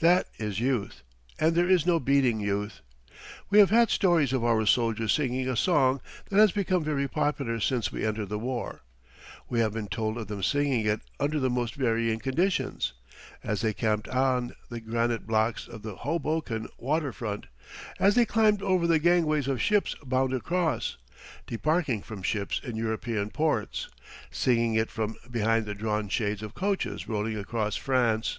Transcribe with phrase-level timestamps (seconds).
[0.00, 1.02] That is youth;
[1.38, 2.80] and there is no beating youth.
[3.50, 7.60] We have had stories of our soldiers singing a song that has become very popular
[7.60, 8.80] since we entered the war.
[9.50, 12.94] We have been told of them singing it under the most varying conditions:
[13.44, 17.46] as they camped on the granite blocks of the Hoboken water front;
[18.00, 20.96] as they climbed over the gangways of ships bound across;
[21.46, 23.90] debarking from ships in European ports;
[24.30, 28.38] singing it from behind the drawn shades of coaches rolling across France.